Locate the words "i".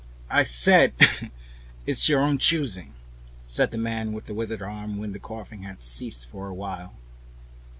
0.31-0.45